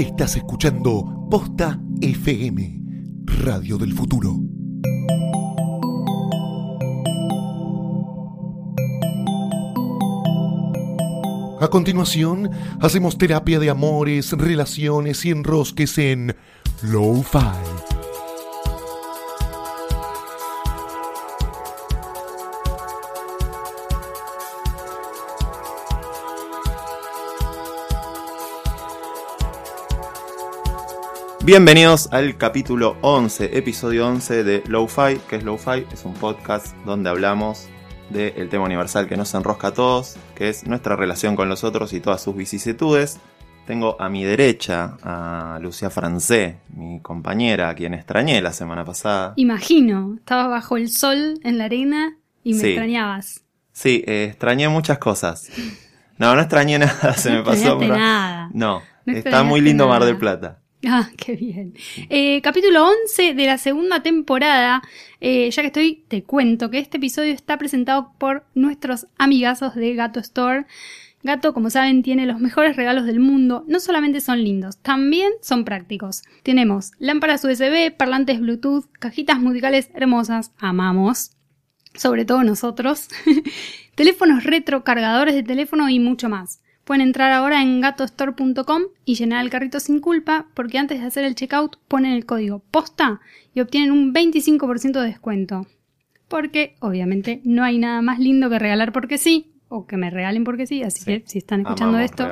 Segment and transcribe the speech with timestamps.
[0.00, 2.80] Estás escuchando Posta FM,
[3.44, 4.34] Radio del Futuro.
[11.60, 12.48] A continuación,
[12.80, 16.34] hacemos terapia de amores, relaciones y enrosques en
[16.80, 17.99] Lo-Fi.
[31.50, 35.18] Bienvenidos al capítulo 11, episodio 11 de Lo-Fi.
[35.28, 35.84] ¿Qué es Lo-Fi?
[35.92, 37.68] Es un podcast donde hablamos
[38.08, 41.92] del tema universal que nos enrosca a todos, que es nuestra relación con los otros
[41.92, 43.18] y todas sus vicisitudes.
[43.66, 49.32] Tengo a mi derecha a Lucía Francé, mi compañera, a quien extrañé la semana pasada.
[49.34, 52.66] Imagino, estaba bajo el sol en la arena y me Sí.
[52.68, 53.40] extrañabas.
[53.72, 55.48] Sí, eh, extrañé muchas cosas.
[56.16, 57.54] No, no extrañé nada, se me No pasó.
[57.54, 58.50] extrañaste pero- nada.
[58.52, 60.59] No, No está muy lindo Mar del Plata.
[60.86, 61.74] Ah, qué bien.
[62.08, 64.82] Eh, capítulo 11 de la segunda temporada.
[65.20, 69.94] Eh, ya que estoy, te cuento que este episodio está presentado por nuestros amigazos de
[69.94, 70.66] Gato Store.
[71.22, 73.64] Gato, como saben, tiene los mejores regalos del mundo.
[73.68, 76.22] No solamente son lindos, también son prácticos.
[76.42, 80.52] Tenemos lámparas USB, parlantes Bluetooth, cajitas musicales hermosas.
[80.58, 81.32] Amamos.
[81.94, 83.08] Sobre todo nosotros.
[83.96, 86.60] Teléfonos retro, cargadores de teléfono y mucho más.
[86.90, 91.22] Pueden entrar ahora en gatostore.com y llenar el carrito sin culpa porque antes de hacer
[91.22, 93.20] el checkout ponen el código POSTA
[93.54, 95.68] y obtienen un 25% de descuento.
[96.26, 100.42] Porque obviamente no hay nada más lindo que regalar porque sí o que me regalen
[100.42, 101.04] porque sí, así Sí.
[101.04, 102.28] que si están escuchando Amamos esto,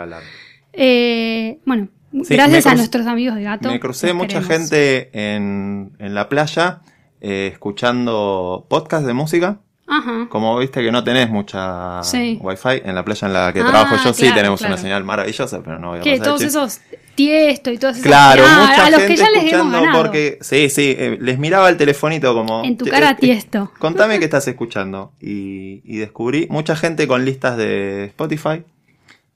[0.73, 1.87] eh, bueno,
[2.25, 3.71] Sí, gracias a nuestros amigos de Gato.
[3.71, 4.49] Me crucé mucha queremos.
[4.49, 6.81] gente en, en la playa
[7.21, 9.61] eh, escuchando podcast de música.
[9.91, 10.27] Ajá.
[10.29, 12.39] Como viste que no tenés mucha Sí.
[12.43, 14.75] wifi, en la playa en la que Ah, trabajo yo sí tenemos claro.
[14.75, 16.81] una señal maravillosa, pero no voy a Que el todos esos
[17.15, 19.81] tiesto y todas esas Claro, Ah, mucha a los gente que ya les hemos escuchando
[19.81, 19.99] ganado.
[20.03, 23.73] porque sí, sí, eh, les miraba el telefonito como En tu "Che, cara eh, tiesto.
[23.79, 28.65] Contame qué estás escuchando y, y descubrí mucha gente con listas de Spotify.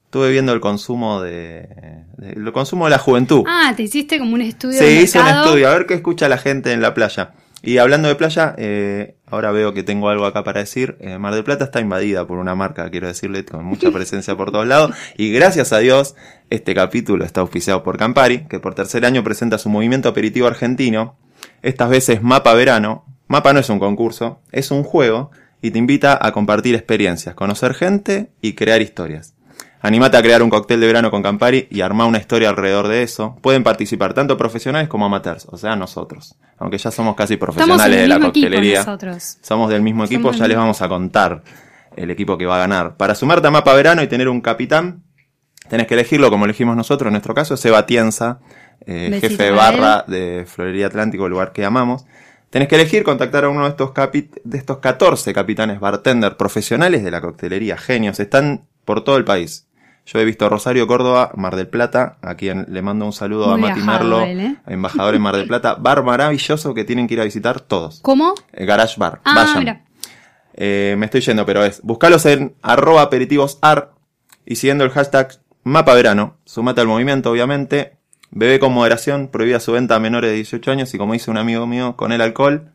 [0.04, 1.66] Estuve viendo el consumo de,
[2.18, 3.44] de- el consumo de la juventud.
[3.48, 6.28] Ah, te hiciste como un estudio Se de hizo un estudio, a ver qué escucha
[6.28, 7.30] la gente en la playa.
[7.62, 10.96] Y hablando de playa, eh, ahora veo que tengo algo acá para decir.
[11.00, 14.50] Eh, Mar del Plata está invadida por una marca, quiero decirle, con mucha presencia por
[14.50, 14.96] todos lados.
[15.16, 16.16] Y gracias a Dios,
[16.50, 21.16] este capítulo está auspiciado por Campari, que por tercer año presenta su movimiento aperitivo argentino.
[21.62, 23.04] Estas veces Mapa Verano.
[23.28, 25.30] Mapa no es un concurso, es un juego
[25.62, 29.34] y te invita a compartir experiencias, conocer gente y crear historias.
[29.84, 33.02] Animate a crear un cóctel de verano con Campari y armar una historia alrededor de
[33.02, 33.36] eso.
[33.42, 36.36] Pueden participar tanto profesionales como amateurs, o sea, nosotros.
[36.58, 38.14] Aunque ya somos casi profesionales de la
[38.50, 38.84] coctelería.
[39.42, 41.42] Somos del mismo equipo, Somos ya les vamos a contar
[41.96, 42.96] el equipo que va a ganar.
[42.96, 45.02] Para sumarte a Mapa Verano y tener un capitán,
[45.68, 47.08] tenés que elegirlo como elegimos nosotros.
[47.08, 48.38] En nuestro caso, Seba Tienza,
[48.86, 52.04] eh, jefe de barra de Florería Atlántico, el lugar que amamos.
[52.50, 57.02] Tenés que elegir contactar a uno de estos, capi- de estos 14 capitanes bartender profesionales
[57.02, 58.20] de la coctelería, genios.
[58.20, 59.66] Están por todo el país.
[60.04, 63.68] Yo he visto Rosario, Córdoba, Mar del Plata, a quien le mando un saludo Muy
[63.68, 64.56] a Mati Merlo, ¿eh?
[64.66, 65.74] embajador en Mar del Plata.
[65.74, 68.00] Bar maravilloso que tienen que ir a visitar todos.
[68.02, 68.34] ¿Cómo?
[68.52, 69.20] El Garage Bar.
[69.24, 69.58] Ah, Vayan.
[69.60, 69.84] mira.
[70.54, 71.80] Eh, me estoy yendo, pero es.
[71.82, 73.92] Buscalos en arroba aperitivosar
[74.44, 76.36] y siguiendo el hashtag mapa verano.
[76.44, 77.96] Sumate al movimiento, obviamente.
[78.30, 81.36] Bebé con moderación, prohibida su venta a menores de 18 años y como dice un
[81.36, 82.72] amigo mío, con el alcohol,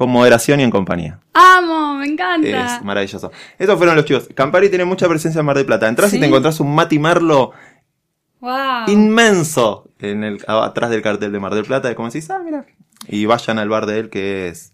[0.00, 1.20] con moderación y en compañía.
[1.34, 1.94] ¡Amo!
[1.96, 2.76] Me encanta.
[2.78, 3.30] Es maravilloso.
[3.58, 4.30] Estos fueron los chicos.
[4.34, 5.86] Campari tiene mucha presencia en Mar del Plata.
[5.88, 6.20] Entrás y Sí.
[6.20, 7.52] te encontrás un Mati Merlo
[8.40, 8.88] wow.
[8.88, 11.90] inmenso en el, atrás del cartel de Mar del Plata.
[11.92, 12.64] Y como decís, ah, mira.
[13.08, 14.72] Y vayan al bar de él que es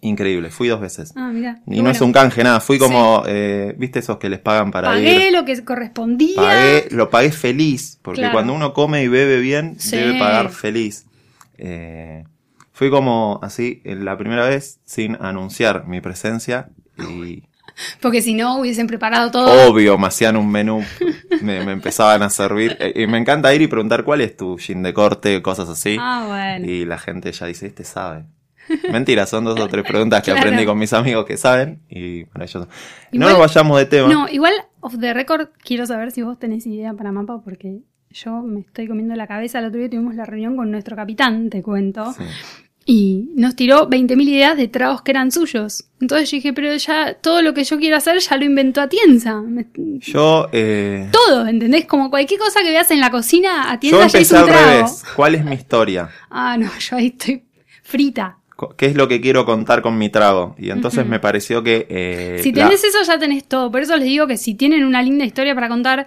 [0.00, 0.48] increíble.
[0.48, 1.12] Fui dos veces.
[1.14, 1.60] Ah, mira.
[1.66, 2.60] Y no es un canje, nada.
[2.60, 5.32] Fui como, eh, viste esos que les pagan para Pagué ir.
[5.34, 6.36] lo que correspondía.
[6.36, 7.98] Pagué, lo pagué feliz.
[8.00, 8.32] Porque Claro.
[8.32, 9.94] cuando uno come y bebe bien, Sí.
[9.96, 11.04] debe pagar feliz.
[11.58, 12.24] Eh,
[12.78, 16.68] fui como así, en la primera vez, sin anunciar mi presencia.
[16.96, 17.42] Y
[18.00, 19.68] Porque si no hubiesen preparado todo.
[19.70, 20.84] obvio, me hacían un menú.
[21.42, 22.76] Me, me empezaban a servir.
[22.78, 25.96] Eh, Y me encanta ir y preguntar cuál es tu gin de corte, cosas así.
[26.00, 26.70] Ah, bueno.
[26.70, 28.26] Y la gente ya dice, este sabe.
[28.92, 30.40] Mentira, son dos o tres preguntas que Claro.
[30.40, 32.68] aprendí con mis amigos que saben y maravilloso.
[33.12, 34.08] No Igual- nos vayamos de tema.
[34.08, 38.42] No, igual, off the record, quiero saber si vos tenés idea para mapa, porque yo
[38.42, 39.58] me estoy comiendo la cabeza.
[39.60, 42.12] El otro día tuvimos la reunión con nuestro capitán, te cuento.
[42.14, 42.24] Sí.
[42.90, 45.84] Y nos tiró 20.000 ideas de tragos que eran suyos.
[46.00, 49.42] Entonces yo dije, pero ya todo lo que yo quiero hacer ya lo inventó Atienza.
[50.00, 51.84] Yo, eh, Todo, ¿entendés?
[51.84, 54.46] Como cualquier cosa que veas en la cocina, yo Atienza ya empecé hizo un al
[54.48, 54.70] trago.
[54.70, 55.04] revés.
[55.14, 56.08] ¿Cuál es mi historia?
[56.30, 57.42] Ah, no, yo ahí estoy
[57.82, 58.38] frita.
[58.78, 60.56] ¿Qué es lo que quiero contar con mi trago?
[60.58, 61.86] Y entonces me pareció que...
[61.90, 63.70] eh, Si la- tenés eso, ya tenés todo.
[63.70, 66.06] Por eso les digo que si tienen una linda historia para contar,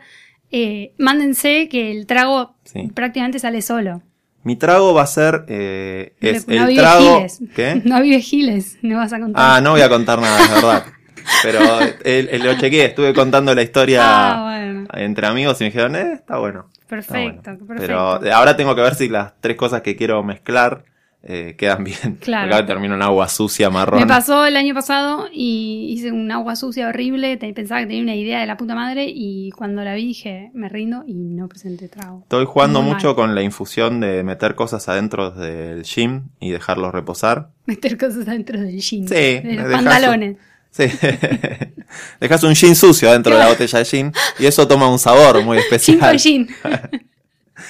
[0.52, 2.90] eh, mándense que el trago Sí.
[2.94, 4.02] prácticamente sale solo.
[4.44, 7.40] Mi trago va a ser, eh, es no el trago, Giles.
[7.56, 7.82] ¿qué?
[7.86, 9.44] No vive Giles, no vas a contar.
[9.58, 10.84] Ah, no voy a contar nada, es verdad.
[11.44, 11.60] Pero
[12.04, 14.88] el, el- lo chequeé, estuve contando la historia Ah, bueno.
[14.94, 16.66] entre amigos y me dijeron, eh, está bueno.
[16.74, 17.68] está Perfecto, bueno.
[17.68, 18.20] perfecto.
[18.20, 20.84] Pero ahora tengo que ver si las tres cosas que quiero mezclar
[21.24, 22.18] eh, quedan bien.
[22.20, 22.54] Claro.
[22.54, 24.00] Ahora termino en agua sucia, marrón.
[24.00, 27.38] Me pasó el año pasado y hice un agua sucia horrible.
[27.38, 30.68] Pensaba que tenía una idea de la puta madre y cuando la vi dije, me
[30.70, 32.22] rindo y no presenté trago.
[32.24, 33.16] Estoy jugando Muy mucho mal.
[33.16, 37.50] con la infusión de meter cosas adentro del gym y dejarlos reposar.
[37.66, 39.08] Meter cosas dentro del jean.
[39.08, 40.38] Sí, de los pantalones.
[40.72, 40.86] Sí.
[42.20, 45.44] Dejas un gin sucio adentro de la botella de gin y eso toma un sabor
[45.44, 46.48] muy especial con jean.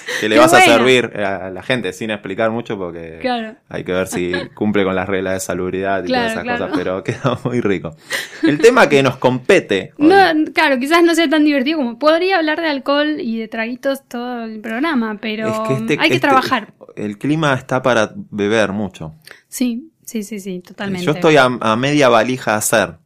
[0.20, 3.56] que le Qué vas a servir a la gente sin explicar mucho porque Claro.
[3.68, 6.64] hay que ver si cumple con las reglas de salubridad y Claro, todas esas claro.
[6.66, 7.96] cosas, pero queda muy rico.
[8.42, 12.38] El tema que nos compete hoy- No, claro, quizás no sea tan divertido como podría
[12.38, 16.14] hablar de alcohol y de traguitos todo el programa, pero es que este- hay que
[16.16, 16.72] este- trabajar.
[16.96, 19.14] El clima está para beber mucho.
[19.48, 21.06] Sí, sí, sí, sí, totalmente.
[21.06, 22.96] Yo estoy a, a media valija a hacer.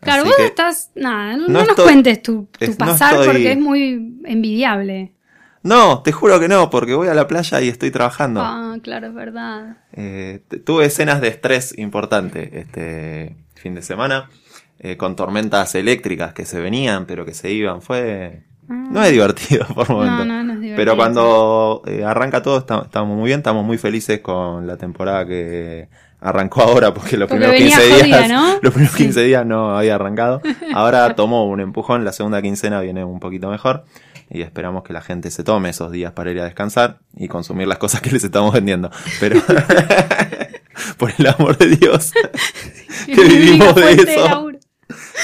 [0.00, 0.90] Claro, Así vos estás.
[0.94, 4.20] Nada, no, no nos estoy- cuentes tu, tu es- no pasar estoy- porque es muy
[4.26, 5.12] envidiable.
[5.62, 8.40] No, te juro que no, porque voy a la playa y estoy trabajando.
[8.42, 9.78] Ah, claro, es verdad.
[9.92, 14.30] Eh, tuve escenas de estrés importante este fin de semana,
[14.78, 17.82] eh, con tormentas eléctricas que se venían, pero que se iban.
[17.82, 18.44] Fue.
[18.68, 20.20] No es divertido por momentos.
[20.20, 20.24] Ah.
[20.24, 20.76] No, no, no es divertido.
[20.76, 25.26] Pero cuando eh, arranca todo, está- estamos muy bien, estamos muy felices con la temporada
[25.26, 25.88] que
[26.20, 28.58] arrancó ahora, porque los Porque primeros venía 15 jodida, días, ¿no?
[28.62, 29.02] los primeros Sí.
[29.04, 30.40] 15 días no había arrancado.
[30.74, 33.84] Ahora tomó un empujón, la segunda quincena viene un poquito mejor.
[34.30, 37.66] Y esperamos que la gente se tome esos días para ir a descansar y consumir
[37.66, 38.90] las cosas que les estamos vendiendo.
[39.20, 39.40] Pero,
[40.98, 42.12] por el amor de Dios,
[43.06, 44.50] que vivimos de eso.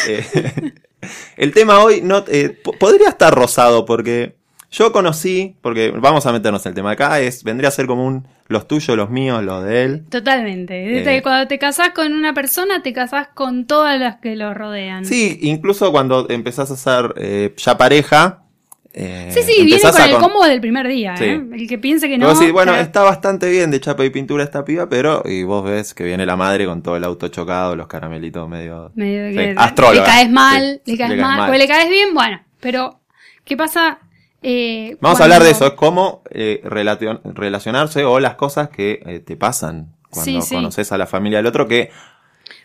[0.08, 0.72] Eh,
[1.36, 4.36] el tema hoy no eh, po- podría estar rosado porque
[4.70, 8.06] yo conocí, porque vamos a meternos en el tema acá, es vendría a ser como
[8.06, 10.04] un los tuyos, los míos, los de él.
[10.10, 10.74] Totalmente.
[10.74, 11.22] Desde Eh.
[11.22, 15.04] Cuando te casás con una persona, te casás con todas las que lo rodean.
[15.06, 18.40] Sí, incluso cuando empezás a ser eh, ya pareja.
[18.96, 21.16] Eh, sí, sí, viene con el combo del primer día.
[21.16, 21.24] Sí.
[21.24, 21.42] ¿eh?
[21.52, 22.28] El que piense que no.
[22.32, 22.86] Decís, bueno, claro.
[22.86, 26.24] está bastante bien de chapa y pintura esta piba, pero y vos ves que viene
[26.24, 28.92] la madre con todo el auto chocado, los caramelitos medio...
[28.94, 30.02] medio Sí, que astróloga.
[30.04, 31.46] le caes mal, Sí, le caes le caes mal, mal.
[31.48, 32.40] Porque le caes bien, bueno.
[32.60, 33.00] Pero,
[33.44, 33.98] ¿qué pasa?
[34.42, 39.22] Eh, Vamos a hablar de eso, es cómo eh, relacion- relacionarse o las cosas que
[39.26, 40.54] te pasan cuando Sí, sí.
[40.54, 41.90] conoces a la familia del otro, que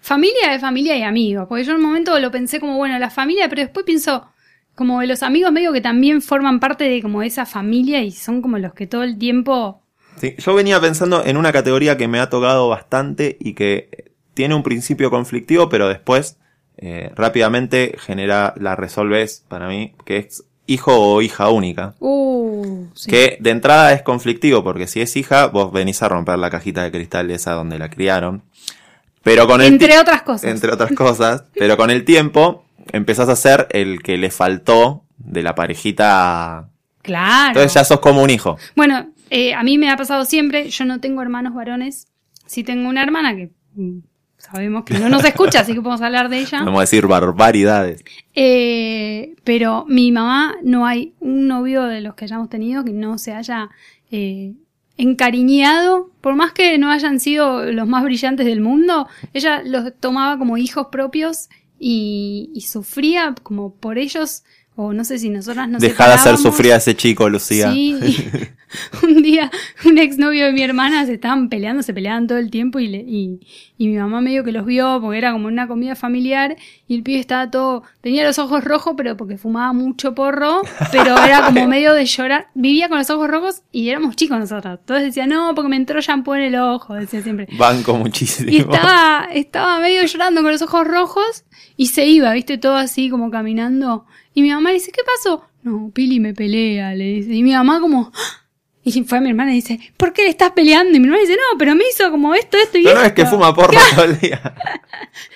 [0.02, 1.46] Familia de familia y amigos.
[1.50, 4.26] Porque yo en un momento lo pensé como, bueno, la familia, pero después pienso
[4.80, 8.42] como de los amigos medio que también forman parte de como esa familia y son
[8.42, 9.84] como los que todo el tiempo...
[10.22, 14.56] Sí, yo venía pensando en una categoría que me ha tocado bastante y que tiene
[14.56, 16.38] un principio conflictivo, pero después
[16.78, 21.96] eh, rápidamente genera, la resolves para mí, que es hijo o hija única.
[22.00, 23.10] Uh, sí.
[23.10, 26.84] Que de entrada es conflictivo, porque si es hija, vos venís a romper la cajita
[26.84, 28.44] de cristal esa donde la criaron.
[29.24, 30.50] Pero con el Entre otras cosas.
[30.50, 31.44] Entre otras cosas.
[31.54, 36.70] pero con el tiempo empezás a ser el que le faltó de la parejita.
[37.02, 37.50] Claro.
[37.50, 38.58] Entonces ya sos como un hijo.
[38.76, 42.08] Bueno, eh, a mí me ha pasado siempre, yo no tengo hermanos varones,
[42.46, 44.00] sí tengo una hermana que mm,
[44.38, 46.64] sabemos que no nos escucha, así que podemos hablar de ella.
[46.64, 48.04] Vamos a decir barbaridades.
[48.34, 53.18] Eh, pero mi mamá, no hay un novio de los que hayamos tenido que no
[53.18, 53.70] se haya
[54.12, 54.54] eh,
[54.98, 60.38] encariñado, por más que no hayan sido los más brillantes del mundo, ella los tomaba
[60.38, 61.50] como hijos propios
[61.80, 64.44] y, y sufría como por ellos,
[64.82, 67.70] o no sé si nosotras nos Dejá de hacer sufrir a ese chico, Lucía.
[67.74, 67.98] Sí,
[69.04, 69.50] un día
[69.84, 73.04] un exnovio de mi hermana se estaban peleando, se peleaban todo el tiempo y, le-
[73.06, 73.40] y,
[73.78, 76.56] y mi mamá medio que los vio porque era como una comida familiar
[76.88, 81.18] y el pibe estaba todo, tenía los ojos rojos pero porque fumaba mucho porro, pero
[81.18, 85.08] era como medio de llorar, vivía con los ojos rojos y éramos chicos nosotros, entonces
[85.08, 87.48] decía no porque me entró shampoo en el ojo, decía siempre.
[87.58, 88.50] Banco muchísimo.
[88.50, 91.44] Y estaba, estaba medio llorando con los ojos rojos
[91.76, 94.06] y se iba, viste, todo así como caminando.
[94.40, 95.44] Y mi mamá dice, ¿qué pasó?
[95.64, 97.34] No, Pili me pelea, le dice.
[97.34, 98.10] Y mi mamá como...
[98.16, 98.46] ¡Ah!
[98.86, 100.96] Y fue a mi hermana y dice, ¿por qué le estás peleando?
[100.96, 103.02] Y mi hermana dice, no, pero me hizo como esto, esto y Pero esto.
[103.02, 104.42] no es que fuma porro todo el día.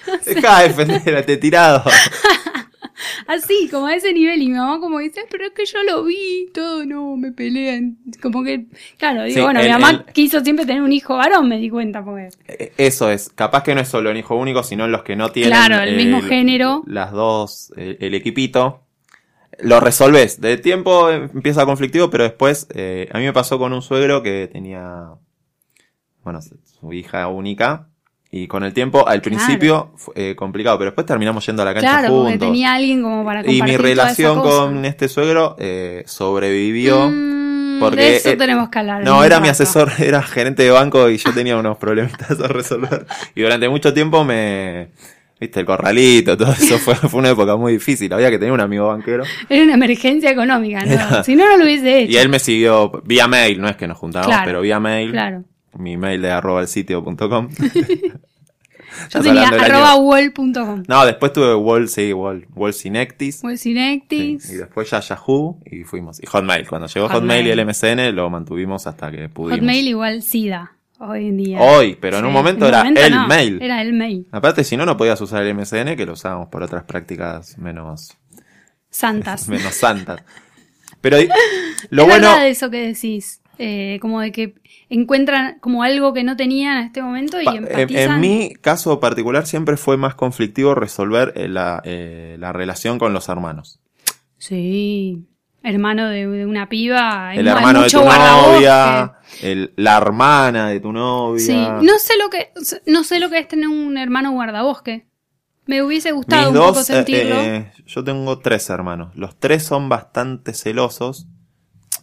[0.26, 1.84] Deja de defender a este tirado.
[3.28, 4.42] Así, como a ese nivel.
[4.42, 7.98] Y mi mamá como dice, pero es que yo lo vi, todo, no, me pelean.
[8.22, 8.68] Como que,
[8.98, 11.58] claro, digo, Sí, bueno, el- mi mamá el- quiso siempre tener un hijo varón, me
[11.58, 12.30] di cuenta, porque...
[12.48, 15.32] Eh, Eso es, capaz que no es solo en hijo único, sino los que no
[15.32, 16.84] tienen Claro, el mismo género.
[16.88, 18.83] Las dos, eh, el equipito.
[19.60, 20.42] Lo resolves.
[20.42, 24.50] De tiempo empieza conflictivo, pero después, eh, a mí me pasó con un suegro que
[24.52, 25.10] tenía,
[26.24, 27.88] bueno, su hija única,
[28.36, 31.74] y con el tiempo, al principio, fue eh, complicado, pero después terminamos yendo a la
[31.76, 32.40] cancha Claro, juntos.
[32.40, 37.10] tenía alguien como para y compartir mi toda esa relación con este suegro eh, sobrevivió.
[37.12, 39.04] Mm, porque, de eso eh, tenemos que hablar.
[39.04, 43.06] No, era mi asesor, era gerente de banco y yo tenía unos problemitas a resolver.
[43.36, 44.90] Y durante mucho tiempo me...
[45.44, 48.12] Viste, el corralito, todo eso fue, fue una época muy difícil.
[48.14, 49.24] Había que tener un amigo banquero.
[49.50, 50.92] Era una emergencia económica, ¿no?
[50.94, 52.12] Era- Si no, no lo hubiese hecho.
[52.12, 55.12] Y él me siguió vía mail, no es que nos juntábamos, Claro, pero vía mail.
[55.12, 55.44] Claro.
[55.78, 57.50] Mi mail de arroba el sitio.com.
[59.10, 60.84] Yo tenía arroba wall.com.
[60.88, 63.40] No, después tuve Wall, sí, Wall, Wall Synectis.
[63.40, 64.50] Sí, Wallsinectis.
[64.52, 66.22] y después ya Yahoo y fuimos.
[66.22, 66.68] Y Hotmail.
[66.68, 67.44] Cuando llegó Hotmail.
[67.44, 69.60] Hotmail, y el MSN lo mantuvimos hasta que pudimos.
[69.60, 70.74] Hotmail igual SIDA,
[71.10, 71.60] hoy en día.
[71.60, 73.62] Hoy, pero en un momento era el no, mail.
[73.62, 74.28] Era el mail.
[74.32, 78.18] Aparte, si no, no podías usar el MSN, que lo usábamos por otras prácticas menos,
[78.90, 79.48] Santas.
[79.50, 80.22] menos santas.
[81.02, 81.18] Pero
[81.90, 82.28] lo es bueno.
[82.30, 83.42] verdad eso que decís.
[83.60, 84.56] eh, como de que
[84.90, 89.46] encuentran como algo que no tenían en este momento y en, en mi caso particular
[89.46, 93.80] siempre fue más conflictivo resolver eh, la, eh, la relación con los hermanos.
[94.38, 95.26] Sí.
[95.66, 97.34] Hermano de, de una piba.
[97.34, 101.40] el hermano de tu novia, el- la hermana de tu novia.
[101.46, 101.56] Sí.
[101.56, 102.52] No sé lo que
[102.86, 105.08] no sé lo que es tener un hermano guardabosque.
[105.66, 107.36] Me hubiese gustado Mis un poco dos, eh, sentirlo.
[107.42, 109.16] eh, yo tengo tres hermanos.
[109.16, 111.28] Los tres son bastante celosos.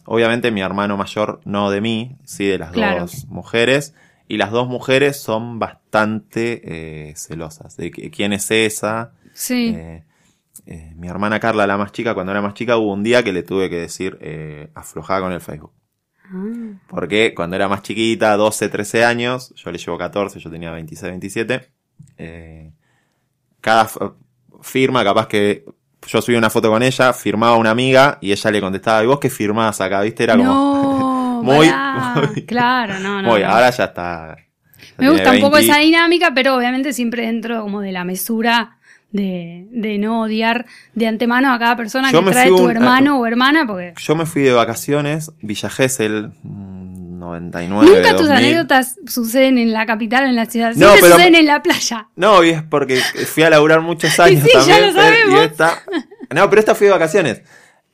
[0.05, 3.01] Obviamente mi hermano mayor no de mí, sí de las Claro.
[3.01, 3.93] dos mujeres.
[4.27, 6.61] Y las dos mujeres son bastante
[7.09, 7.77] eh, celosas.
[7.77, 9.11] De quién es esa.
[9.33, 9.75] sí.
[9.77, 10.03] Eh,
[10.73, 13.33] eh, mi hermana Carla, la más chica, cuando era más chica, hubo un día que
[13.33, 15.73] le tuve que decir eh, aflojá con el Facebook.
[16.25, 16.79] Ah.
[16.87, 21.11] Porque cuando era más chiquita, 12, 13 años, yo le llevo 14, yo tenía 26,
[21.11, 21.69] 27,
[22.17, 22.71] eh,
[23.59, 23.89] cada
[24.61, 25.65] firma, capaz que
[26.07, 29.19] yo subí una foto con ella, firmaba una amiga y ella le contestaba, ¿y vos
[29.19, 30.01] qué firmás acá?
[30.01, 30.23] ¿Viste?
[30.23, 31.67] Era como no, muy-
[32.33, 33.29] muy- claro, no, no.
[33.29, 33.47] muy, no.
[33.49, 34.35] ahora ya está.
[34.37, 35.71] ya Me gusta un poco 20.
[35.71, 38.77] esa dinámica, pero obviamente siempre dentro como de la mesura
[39.11, 40.65] de, de no odiar
[40.95, 44.15] de antemano a cada persona Yo que trae tu un- hermano o hermana, porque Yo
[44.15, 48.31] me fui de vacaciones, Villa Gesell, mm, 99, nunca tus 2000.
[48.31, 52.07] anécdotas suceden en la capital en la ciudad, No, pero- suceden en la playa.
[52.15, 54.87] No, y es porque fui a laburar muchos años sí, ya también.
[54.87, 55.39] lo Fer, sabemos.
[55.41, 55.81] y esta...
[56.33, 57.41] No, pero esta fui de vacaciones.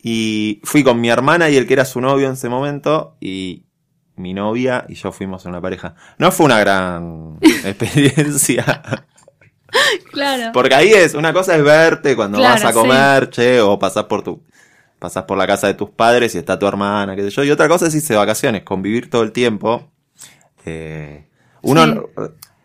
[0.01, 3.17] Y fui con mi hermana y el que era su novio en ese momento.
[3.19, 3.65] Y
[4.15, 5.95] mi novia y yo fuimos una pareja.
[6.19, 8.81] No fue una gran experiencia.
[10.12, 10.51] Claro.
[10.53, 14.05] Porque ahí es, una cosa es verte cuando Claro, vas a comer, che, o pasás
[14.05, 14.41] por tu,
[15.00, 17.43] pasás por la casa de tus padres y está tu hermana, qué sé yo.
[17.43, 19.89] Y otra cosa es irse de vacaciones, convivir todo el tiempo.
[20.65, 21.25] Eh,
[21.62, 22.22] uno, Sí.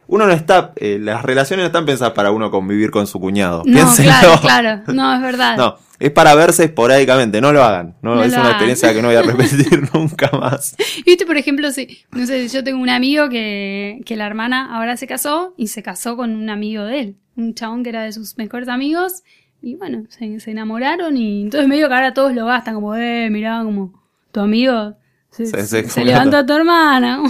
[0.08, 3.62] uno no está, eh, las relaciones no están pensadas para uno convivir con su cuñado.
[3.66, 4.82] No, claro, claro.
[4.92, 5.56] No, es verdad.
[5.56, 7.96] No, es para verse esporádicamente, no lo hagan.
[8.02, 8.50] No, No es lo una hagan.
[8.52, 10.76] experiencia que no voy a repetir nunca más.
[11.06, 14.96] Viste, por ejemplo, si, no sé, yo tengo un amigo que, que la hermana ahora
[14.96, 18.12] se casó y se casó con un amigo de él, un chabón que era de
[18.12, 19.22] sus mejores amigos,
[19.62, 23.28] y bueno, se, se enamoraron y entonces medio que ahora todos lo gastan, como, eh,
[23.30, 24.96] mirá, como tu amigo
[25.30, 27.22] se, Se- se, se- levantó a tu hermana.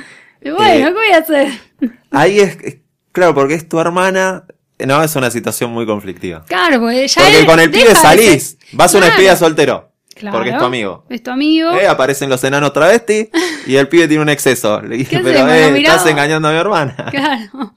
[0.40, 1.48] y bueno, Eh, ¿qué voy a hacer?
[2.12, 2.58] Ahí es-
[3.12, 4.44] claro, porque es tu hermana.
[4.86, 6.44] No, es una situación muy conflictiva.
[6.46, 8.56] Claro, porque ya Porque él con el pibe salís.
[8.72, 9.90] Vas a una despedida soltero.
[10.14, 11.04] Claro, Porque es tu amigo.
[11.08, 11.70] Es tu amigo.
[11.72, 13.30] Eh, aparecen los enanos travesti
[13.66, 14.80] y el pibe tiene un exceso.
[14.82, 16.94] Le dije, ¿Qué pero eh, estás engañando a mi hermana.
[17.10, 17.74] Claro.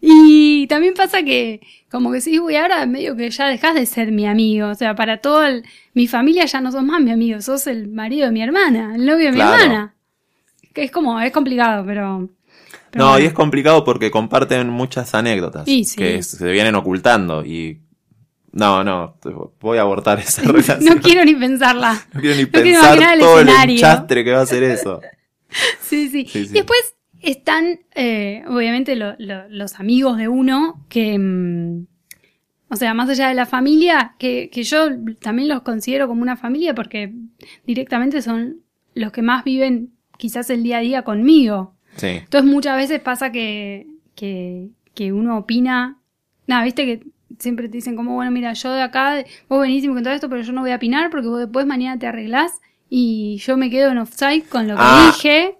[0.00, 4.12] Y también pasa que, como que sí, güey, ahora medio que ya dejas de ser
[4.12, 4.68] mi amigo.
[4.68, 5.64] O sea, para todo el-
[5.94, 9.04] mi familia ya no sos más mi amigo, sos el marido de mi hermana, el
[9.06, 9.56] novio de Claro.
[9.56, 9.94] mi hermana.
[10.74, 12.28] Que es como, es complicado, pero.
[12.90, 13.24] Pero no, bueno.
[13.24, 15.96] y es complicado porque comparten muchas anécdotas Y sí.
[15.96, 17.80] que se vienen ocultando y
[18.52, 19.16] no, no,
[19.60, 20.84] voy a abortar esa relación.
[20.96, 22.02] No quiero ni pensarla.
[22.12, 23.74] No quiero ni quiero pensar el todo el escenario.
[23.76, 25.00] enchastre que va a ser eso.
[25.80, 26.26] Sí, sí.
[26.30, 26.50] Sí, sí.
[26.50, 31.18] Y después están, eh, obviamente, lo- lo- los amigos de uno que.
[31.18, 31.86] mm,
[32.68, 34.88] o sea, más allá de la familia, que, que yo
[35.22, 37.14] también los considero como una familia porque
[37.66, 38.58] directamente son
[38.94, 41.74] los que más viven quizás el día a día conmigo.
[41.98, 42.06] Sí.
[42.06, 45.98] Entonces muchas veces pasa que, que, que uno opina,
[46.46, 47.06] nada, viste que
[47.38, 50.30] siempre te dicen como, bueno, mira, yo de acá, vos venís y me contás esto,
[50.30, 52.52] pero yo no voy a opinar porque vos después mañana te arreglás
[52.88, 55.12] y yo me quedo en offside con lo que Ah.
[55.14, 55.54] dije.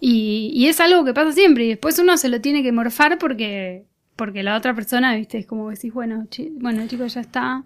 [0.00, 3.18] Y, y es algo que pasa siempre y después uno se lo tiene que morfar
[3.18, 3.84] porque,
[4.14, 7.64] porque la otra persona, viste, es como que decís, bueno, chi- bueno, chicos, ya está.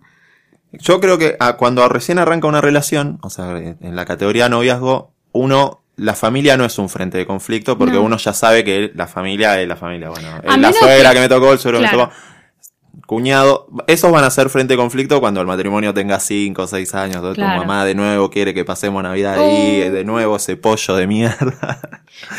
[0.72, 5.12] Yo creo que ah, cuando recién arranca una relación, o sea, en la categoría noviazgo,
[5.32, 8.02] uno, la familia no es un frente de conflicto porque No.
[8.02, 10.08] uno ya sabe que la familia es la familia.
[10.08, 11.14] Bueno, es la suegra que...
[11.16, 11.98] que- me tocó, el suegro que Claro.
[11.98, 13.66] me tocó, cuñado.
[13.86, 17.20] Esos van a ser frente de conflicto cuando el matrimonio tenga 5 o 6 años.
[17.34, 17.34] Claro.
[17.34, 19.90] Tu mamá de nuevo quiere que pasemos Navidad ahí, Oh.
[19.92, 21.80] de nuevo ese pollo de mierda.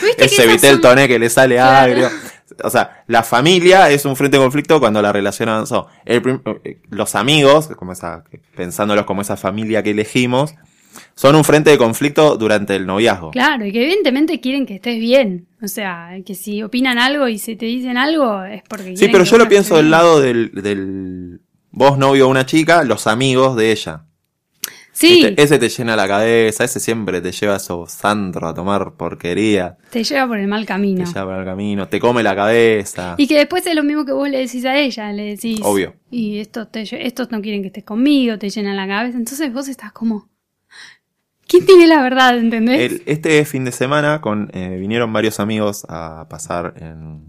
[0.02, 1.78] ¿Viste que ese vitel son- toné que le sale Claro.
[1.92, 2.10] agrio.
[2.64, 5.88] O sea, la familia es un frente de conflicto cuando la relación avanzó.
[6.06, 8.24] El eh, los amigos, como esa,
[8.56, 10.54] pensándolos como esa familia que elegimos,
[11.16, 13.32] son un frente de conflicto durante el noviazgo.
[13.32, 15.48] Claro, y que evidentemente quieren que estés bien.
[15.62, 19.24] O sea, que si opinan algo y se te dicen algo es porque Sí, pero
[19.24, 21.42] yo lo pienso del lado del, del
[21.72, 24.06] vos novio o una chica, los amigos de ella.
[24.94, 28.54] Sí, Este- ese te llena la cabeza, ese siempre te lleva a esos antros a
[28.54, 31.06] tomar porquería, te lleva por el mal camino.
[31.06, 33.16] te lleva por el camino, te come la cabeza.
[33.18, 35.60] Y que después es lo mismo que vos le decís a ella, le decís.
[35.64, 35.96] Obvio.
[36.12, 39.18] Y estos, te, estos no quieren que estés conmigo, te llenan la cabeza.
[39.18, 40.28] Entonces vos estás como.
[41.52, 42.80] ¿Quién tiene la verdad, entendés?
[42.92, 47.26] El- este fin de semana con, eh, vinieron varios amigos a pasar en,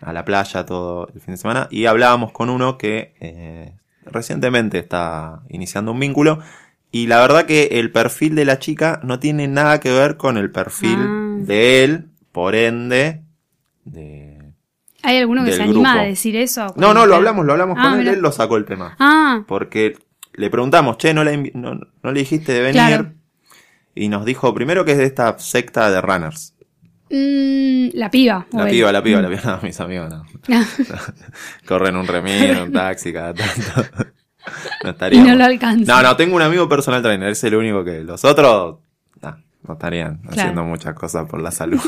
[0.00, 3.74] a la playa todo el fin de semana y hablábamos con uno que eh,
[4.04, 6.40] recientemente está iniciando un vínculo
[6.90, 10.36] y la verdad que el perfil de la chica no tiene nada que ver con
[10.36, 11.36] el perfil Ah.
[11.38, 13.22] de él, por ende,
[13.84, 14.52] de...
[15.02, 16.04] ¿Hay alguno que se anima grupo.
[16.04, 16.66] a decir eso?
[16.76, 18.94] No, no, lo hablamos, lo hablamos Ah, con él, él lo sacó el tema.
[19.00, 19.96] Ah, Porque
[20.34, 22.74] le preguntamos, che, no le, invi- no, no le dijiste de venir.
[22.74, 23.12] Claro.
[23.94, 26.54] Y nos dijo primero que es de esta secta de runners.
[27.10, 28.46] mm, la piba.
[28.52, 29.22] La piba, la piba, Mm.
[29.22, 30.24] la piba, no, mis amigos no.
[31.66, 34.06] Corren un remiro, un taxi cada tanto.
[34.82, 35.28] No y estaríamos.
[35.28, 35.94] no lo alcanza.
[35.94, 38.02] No, no, tengo un amigo personal trainer, es el único que.
[38.02, 38.78] Los otros,
[39.20, 41.80] no, no estarían haciendo muchas cosas por la salud.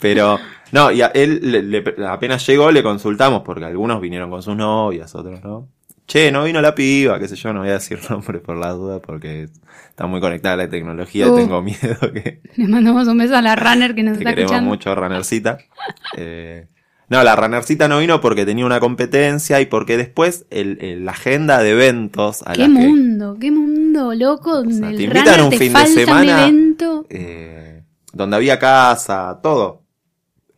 [0.00, 0.38] Pero,
[0.72, 4.54] no, y a él le- le- apenas llegó le consultamos, porque algunos vinieron con sus
[4.56, 5.68] novias, otros no.
[6.06, 8.70] Che, no vino la piba, qué sé yo, no voy a decir nombre por la
[8.70, 9.48] duda, porque
[9.88, 11.36] está muy conectada a la tecnología, Uh.
[11.36, 14.52] tengo miedo que, Le mandamos un beso a la runner que nos te está queremos
[14.52, 14.70] escuchando.
[14.70, 15.58] mucho, Runnercita.
[16.16, 16.66] Eh,
[17.08, 21.12] no, la Runnercita no vino porque tenía una competencia y porque después el, el- la
[21.12, 24.54] agenda de eventos a Qué que mundo, qué mundo, loco.
[24.56, 26.22] donde sea, el te invitan a un te fin de semana.
[26.22, 27.06] un evento.
[27.10, 27.82] eh,
[28.12, 29.82] donde había casa, todo.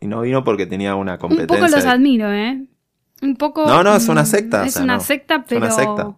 [0.00, 1.56] Y no vino porque tenía una Un competencia.
[1.58, 2.64] poco los de- admiro, ¿eh?
[3.22, 3.66] Un poco.
[3.66, 5.00] No, no, es una mm, secta, o Es sea, una no.
[5.00, 5.62] secta, pero.
[5.66, 6.14] una secta.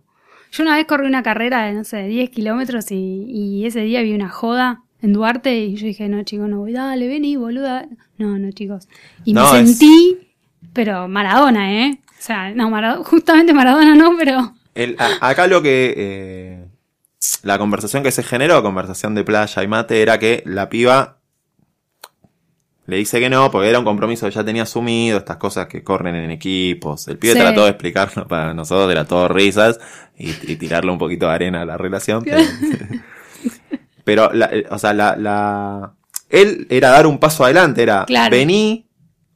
[0.53, 4.03] Yo una vez corrí una carrera de, no sé, 10 kilómetros y, y ese día
[4.03, 7.87] vi una joda en Duarte y yo dije, no, chicos, no voy, dale, vení, boluda.
[8.19, 8.89] No, no, chicos.
[9.25, 10.19] Y No, me es- sentí,
[10.73, 12.01] pero Maradona, ¿eh?
[12.07, 14.55] O sea, no, Maradona, justamente Maradona no, pero.
[14.75, 15.95] El- a- acá lo que.
[15.97, 16.67] eh,
[17.45, 21.20] la conversación que se generó, conversación de playa y mate, era que la piba
[22.87, 25.85] le dice que no, porque era un compromiso que ya tenía asumido, estas cosas que
[25.85, 27.07] corren en equipos.
[27.09, 27.39] El pibe Sí.
[27.39, 29.79] trató de explicarlo para nosotros, era todo risas
[30.19, 32.23] y, y tirarle un poquito de arena a la relación.
[32.25, 32.39] Pero,
[34.05, 35.93] pero la- eh, o sea, la, la-
[36.29, 38.31] él era dar un paso adelante, era Claro.
[38.35, 38.87] vení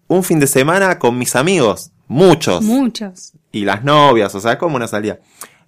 [0.09, 3.33] un fin de semana con mis amigos, muchos Muchos.
[3.53, 5.19] y las novias, o sea, como una salida.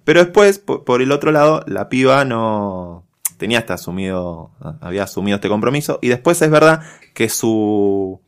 [0.04, 3.04] Pero después, por, por el otro lado, la piba no
[3.38, 5.98] tenía hasta asumido, había asumido este compromiso.
[6.00, 6.80] Y después es verdad
[7.16, 8.20] que su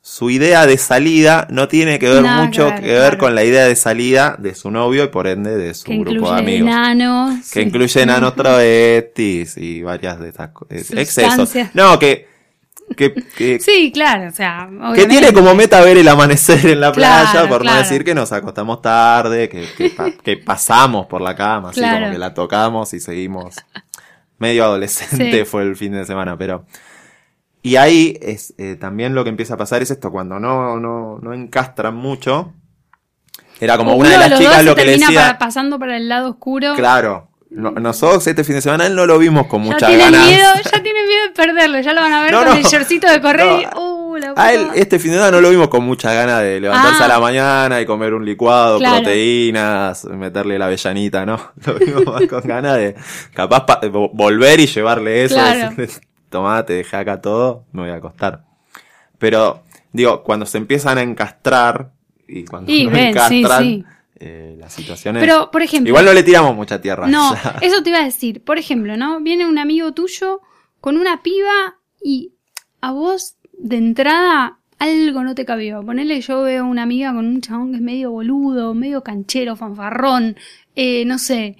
[0.00, 3.18] su idea de salida no tiene que ver Nada mucho que ver, que ver claro.
[3.18, 6.32] con la idea de salida de su novio y por ende de su Que grupo
[6.32, 6.68] de amigos.
[6.68, 7.34] enanos.
[7.52, 7.66] Que sí.
[7.68, 10.90] incluye enanos travestis y varias de estas cosas.
[10.92, 11.34] Excesos.
[11.34, 11.70] Sustancias.
[11.74, 12.26] No, que,
[12.96, 14.68] que, que, Sí, claro, o sea.
[14.94, 18.14] que tiene como meta ver el amanecer en la playa, Claro, por no decir que
[18.14, 22.32] nos acostamos tarde, que, que, pa- que pasamos por la cama, así como que la
[22.34, 23.54] tocamos y seguimos.
[24.38, 25.44] Medio adolescente Sí.
[25.44, 26.64] fue el fin de semana, pero.
[27.62, 31.18] Y ahí es eh, también lo que empieza a pasar es esto, cuando no, no,
[31.20, 32.52] no encastran mucho.
[33.60, 35.08] Era como Uno una de las los chicas lo que le decía.
[35.08, 36.74] para- pasando para el lado oscuro.
[36.76, 37.24] Claro.
[37.50, 40.26] no- nosotros este fin de semana él no lo vimos con Ya muchas tienen ganas.
[40.28, 42.54] miedo, ya tienen miedo de perderlo, ya lo van a ver No, con no.
[42.56, 44.80] el shortcito de correr y uh, la A puta él madre.
[44.82, 47.06] este fin de semana no lo vimos con muchas ganas de levantarse Ah.
[47.06, 48.96] a la mañana y comer un licuado, Claro.
[48.96, 51.40] proteínas, meterle la avellanita, ¿no?
[51.66, 52.94] Lo vimos más con ganas de
[53.32, 55.70] capaz pa- vo- volver y llevarle eso, Claro.
[55.74, 58.44] decirle, tomá, te dejé acá todo, me voy a acostar.
[59.18, 59.62] Pero,
[59.92, 61.92] digo, cuando se empiezan a encastrar
[62.26, 63.08] y cuando Y no ven, sí,
[63.40, 63.84] encastran, sí.
[64.20, 65.22] eh, las situaciones...
[65.22, 67.06] Pero, por ejemplo, Igual no le tiramos mucha tierra.
[67.06, 67.56] no, ya.
[67.62, 68.44] eso te iba a decir.
[68.44, 69.20] Por ejemplo, ¿no?
[69.20, 70.40] Viene un amigo tuyo
[70.80, 72.34] con una piba y
[72.80, 75.82] a vos de entrada algo no te cabió.
[75.84, 80.36] Ponele, yo veo una amiga con un chabón que es medio boludo, medio canchero, fanfarrón,
[80.76, 81.56] eh, no sé,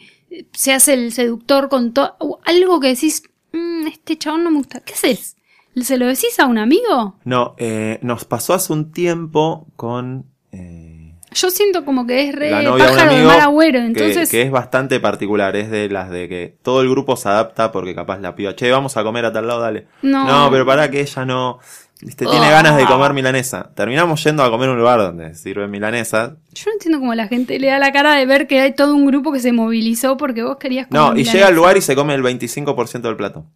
[0.52, 3.22] se hace el seductor con todo, algo que decís,
[3.52, 4.80] "Mm, este chabón no me gusta.
[4.80, 5.36] ¿Qué haces?
[5.80, 7.16] ¿Se lo decís a un amigo?
[7.24, 10.24] No, eh, nos pasó hace un tiempo con...
[10.50, 13.40] eh, Yo siento como que es re la novia de un pájaro de amigo mal
[13.40, 14.28] agüero, que- entonces...
[14.30, 17.94] que, es bastante particular, es de las de que todo el grupo se adapta porque
[17.94, 19.86] capaz la piba, che, vamos a comer a tal lado, dale.
[20.02, 20.48] No.
[20.50, 21.60] pero para que ella no,
[22.02, 22.50] viste, tiene Ah.
[22.50, 23.70] ganas de comer milanesa.
[23.74, 26.36] Terminamos yendo a comer a un lugar donde sirven milanesa.
[26.52, 28.94] Yo no entiendo cómo la gente le da la cara de ver que hay todo
[28.94, 31.32] un grupo que se movilizó porque vos querías comer No, y milanesa.
[31.32, 33.46] llega al lugar y se come el 25% del plato.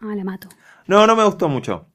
[0.00, 0.48] Ah, la mato.
[0.86, 1.86] No, no me gustó mucho.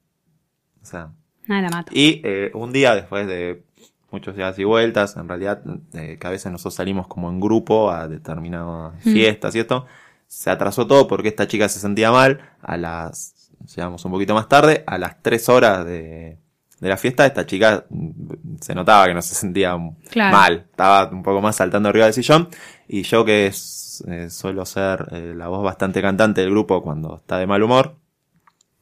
[0.82, 1.10] O sea,
[1.46, 1.92] Nada, la mato.
[1.94, 3.64] y eh, un día después de
[4.10, 5.60] muchos días y vueltas, en realidad,
[5.94, 9.12] eh, que a veces nosotros salimos como en grupo a determinadas Mm.
[9.12, 9.86] fiestas y esto,
[10.26, 12.40] se atrasó todo porque esta chica se sentía mal.
[12.62, 13.33] A las,
[13.74, 16.38] llegamos un poquito más tarde, a las tres horas de,
[16.80, 19.76] de la fiesta, esta chica mm, se notaba que no se sentía
[20.10, 20.36] Claro.
[20.36, 22.48] mal, estaba un poco más saltando arriba del sillón.
[22.88, 27.16] Y yo que es, eh, suelo ser eh, la voz bastante cantante del grupo cuando
[27.16, 27.96] está de mal humor,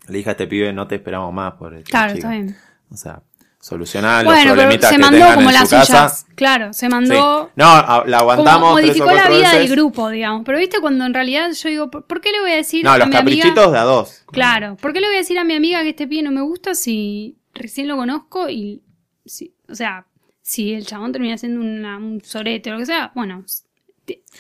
[0.08, 2.28] le dije a este pibe, no te esperamos más por esta Claro, chica".
[2.28, 2.56] está bien.
[2.90, 3.22] O sea,
[3.62, 6.26] solucionar los Bueno, pero problemitas se que mandó tengan como en las su suyas.
[6.34, 6.90] Claro, se Sí.
[6.90, 7.50] mandó.
[7.54, 9.58] No, a- la aguantamos como tres o modificó la vida veces.
[9.60, 10.42] del grupo, digamos.
[10.44, 12.98] Pero viste cuando en realidad yo digo, ¿por, qué le voy a decir No, a
[12.98, 13.42] los mi amiga?
[13.44, 14.24] caprichitos de a dos.
[14.32, 16.40] Claro, ¿por qué le voy a decir a mi amiga que este pie no me
[16.42, 18.82] gusta si recién lo conozco y,
[19.24, 20.06] si, o sea,
[20.42, 23.44] si el chabón termina siendo una- un sorete o lo que sea, bueno,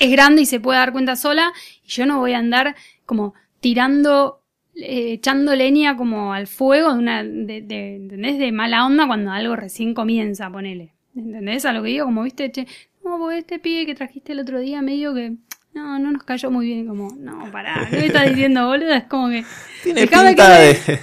[0.00, 1.52] es grande y se puede dar cuenta sola
[1.84, 2.74] y yo no voy a andar
[3.06, 4.41] como tirando,
[4.76, 8.38] eh, echando leña como al fuego de una, de, de, ¿entendés?
[8.38, 10.94] De mala onda cuando algo recién comienza, ponele.
[11.14, 11.64] ¿Entendés?
[11.66, 12.66] A lo que digo, como viste, che,
[13.04, 15.34] no, porque este pibe que trajiste el otro día medio que,
[15.74, 18.94] no, no nos cayó muy bien, como, no, pará, ¿qué me estás diciendo, boludo?
[18.94, 19.44] Es como que...
[19.82, 21.00] Tiene pinta que de,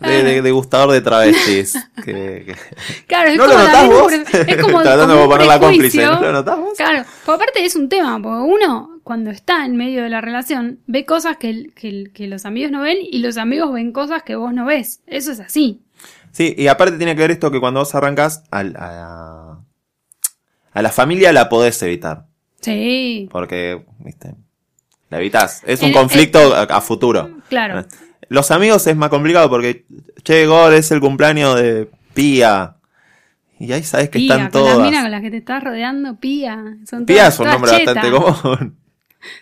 [0.08, 1.74] de, de, de gustador de travestis.
[2.04, 2.54] que, que-
[3.06, 4.12] Claro, es ¿No lo como notás también un vos?
[4.48, 6.04] es como, Tratando como de poner la cómplice.
[6.04, 6.72] ¿no lo notás vos?
[6.76, 10.80] Claro, porque aparte es un tema, porque uno cuando está en medio de la relación
[10.86, 14.52] ve cosas que, que, los amigos no ven y los amigos ven cosas que vos
[14.52, 15.00] no ves.
[15.06, 15.80] Eso es así.
[16.32, 19.58] Sí, y aparte tiene que ver esto que cuando vos arrancás, al- a,
[20.72, 22.26] a la familia la podés evitar.
[22.60, 24.34] Sí, Porque, viste,
[25.08, 25.62] la evitás.
[25.66, 27.30] Es un conflicto a, a futuro.
[27.48, 27.84] claro.
[28.28, 29.86] Los amigos es más complicado porque,
[30.22, 32.76] che, Gol, es el cumpleaños de Pía.
[33.58, 34.86] Y ahí sabes que Pía, están con las todas.
[34.88, 36.76] minas con las que te estás rodeando, pía.
[36.88, 38.78] Son Pía todas, es un todas nombre bastante común.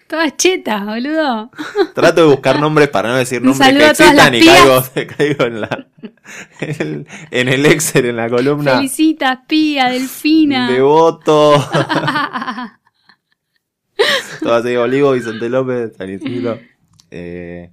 [0.09, 1.51] Todas chetas, boludo.
[1.95, 4.45] Trato de buscar nombres para no decir nombres que todas existan y
[5.07, 5.87] caigo, en la
[6.61, 10.71] en el, en el Excel, en la columna Felicitas, pía, delfina.
[10.71, 11.53] devoto.
[14.41, 16.59] Todo así, Olivo, Vicente López, San Isidro.
[17.11, 17.71] Eh,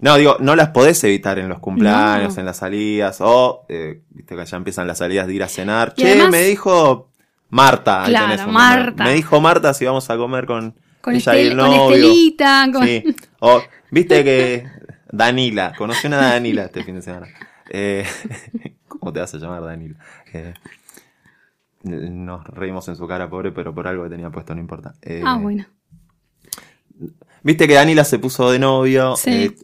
[0.00, 2.40] no, digo, no las podés evitar en los cumpleaños, No.
[2.40, 5.92] en las salidas, o, eh, viste que ya empiezan las salidas de ir a cenar.
[5.96, 7.10] Y che, además- me dijo
[7.50, 8.04] Marta.
[8.06, 8.50] Claro.
[8.50, 9.04] Marta.
[9.04, 11.72] Me dijo Marta si vamos a comer con, con, Estel- el con.
[11.94, 12.86] Estelita, con...
[12.86, 13.04] Sí.
[13.40, 14.66] O, viste que
[15.12, 17.28] Danila, conocí una Danila este fin de semana.
[17.70, 18.04] Eh,
[18.88, 19.96] ¿Cómo te vas a llamar Danila?
[20.32, 20.54] Eh,
[21.82, 24.94] nos reímos en su cara, pobre, pero por algo que tenía puesto, no importa.
[25.02, 25.66] Eh, Ah, bueno.
[27.42, 29.16] Viste que Danila se puso de novio.
[29.16, 29.54] Sí.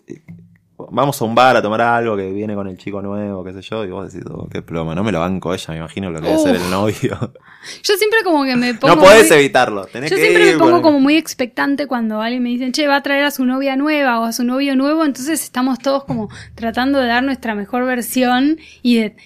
[0.90, 3.62] Vamos a un bar a tomar algo que viene con el chico nuevo, qué sé
[3.62, 6.20] yo, y vos decís, oh, qué plomo, no me lo banco ella, me imagino lo
[6.20, 6.94] que debe ser el novio.
[7.83, 8.96] Yo siempre como que me pongo...
[8.96, 12.20] no podés muy- evitarlo, tenés Yo que siempre ir me pongo como muy expectante cuando
[12.20, 14.76] alguien me dice, che, va a traer a su novia nueva o a su novio
[14.76, 19.16] nuevo, entonces estamos todos como tratando de dar nuestra mejor versión y de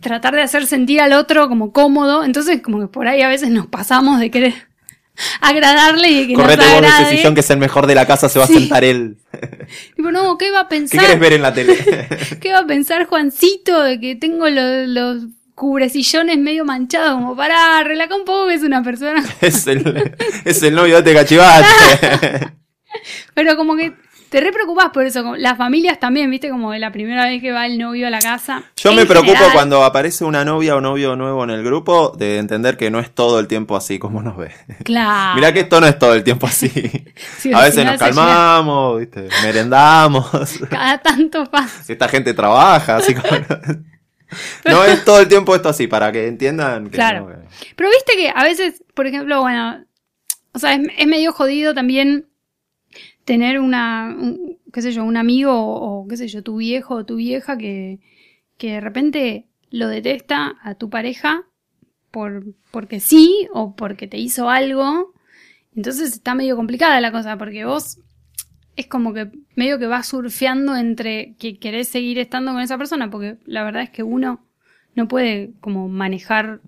[0.00, 3.50] tratar de hacer sentir al otro como cómodo, entonces como que por ahí a veces
[3.50, 4.69] nos pasamos de querer
[5.40, 7.16] agradarle y que Correte nos vos de ese agrade.
[7.16, 8.56] sillón que es el mejor de la casa, se va Sí.
[8.56, 9.16] a sentar él.
[9.96, 11.00] Tipo, no, ¿qué va a ¿Qué pensar?
[11.00, 11.76] querés ver en la tele?
[12.40, 17.14] ¿Qué va a pensar Juancito de que tengo los, los cubresillones medio manchados?
[17.14, 21.10] Como, pará, relaja un poco que es una persona es, el, es el novio de
[21.10, 22.52] este cachivate.
[23.34, 23.92] Pero como que
[24.30, 25.34] te re preocupás por eso.
[25.36, 28.20] Las familias también, viste, como de la primera vez que va el novio a la
[28.20, 28.62] casa.
[28.76, 32.14] Yo En me preocupo general, cuando aparece una novia o novio nuevo en el grupo
[32.16, 34.52] de entender que no es todo el tiempo así como nos ve.
[34.84, 35.34] Claro.
[35.34, 36.70] Mirá que esto no es todo el tiempo así.
[37.38, 39.28] Sí, a veces nos calmamos, ¿viste?
[39.42, 40.30] merendamos.
[40.70, 41.82] Cada tanto pasa.
[41.82, 43.30] Si esta gente trabaja, así como...
[44.66, 47.20] No es todo el tiempo esto así, para que entiendan que Claro.
[47.20, 49.84] no, que- Pero viste que a veces, por ejemplo, bueno,
[50.52, 52.26] o sea, es, es medio jodido también
[53.30, 57.04] tener una, un- qué sé yo, un amigo o, qué sé yo, tu viejo o
[57.06, 58.00] tu vieja que,
[58.58, 61.44] que de repente lo detesta a tu pareja
[62.10, 65.14] por, porque sí o porque te hizo algo.
[65.76, 68.00] Entonces está medio complicada la cosa porque vos
[68.74, 73.10] es como que medio que vas surfeando entre que querés seguir estando con esa persona
[73.12, 74.44] porque la verdad es que uno
[74.96, 76.62] no puede como manejar,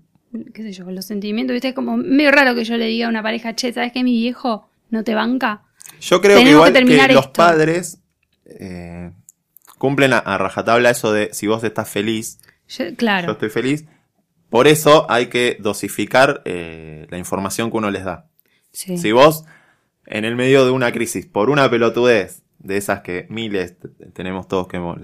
[0.53, 1.67] qué sé yo, los sentimientos, ¿viste?
[1.67, 4.13] Es como medio raro que yo le diga a una pareja, che, ¿sabes que mi
[4.13, 5.63] viejo no te banca?
[6.03, 7.99] Yo creo que igual que los padres
[8.45, 9.11] eh,
[9.77, 13.85] cumplen a, a rajatabla eso de si vos estás feliz, Yo- yo claro, estoy feliz.
[14.49, 18.27] Por eso hay que dosificar eh, la información que uno les da.
[18.71, 18.97] sí.
[18.97, 19.45] Si vos,
[20.05, 23.75] en el medio de una crisis, por una pelotudez, de esas que miles
[24.13, 24.97] tenemos todos que hemos-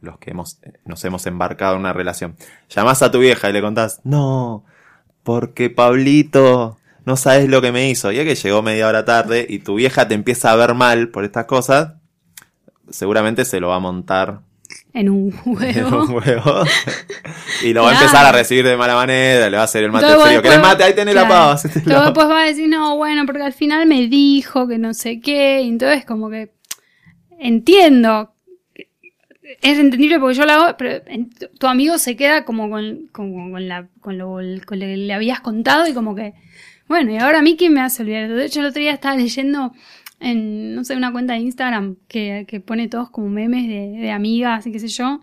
[0.00, 2.36] los que hemos, nos hemos embarcado en una relación,
[2.70, 4.64] llamás a tu vieja y le contás, no,
[5.22, 8.12] porque Pablito, no sabes lo que me hizo.
[8.12, 11.08] Y es que llegó media hora tarde y tu vieja te empieza a ver mal
[11.08, 11.94] por estas cosas,
[12.90, 14.40] seguramente se lo va a montar
[14.92, 16.02] en un huevo.
[16.04, 16.64] un huevo.
[17.62, 19.92] y lo va a empezar a recibir de mala manera, le va a hacer el
[19.92, 20.42] mate Entonces, frío.
[20.42, 20.84] ¿Querés mate?
[20.84, 21.52] Ahí tenés la pava.
[21.52, 25.20] Entonces después va a decir, no, bueno, porque al final me dijo que no sé
[25.20, 25.62] qué.
[25.62, 26.52] Y entonces como que
[27.38, 28.32] entiendo.
[29.62, 33.68] Es entendible porque yo lo hago, pero en- tu amigo se queda como con, con,
[33.68, 36.34] la, con, lo, con lo que le habías contado y como que,
[36.88, 38.28] bueno, y ahora a mí quién me hace olvidar.
[38.32, 39.72] De hecho, el otro día estaba leyendo
[40.20, 44.10] en, no sé, una cuenta de Instagram que, que pone todos como memes de, de
[44.10, 45.20] amigas y qué sé yo,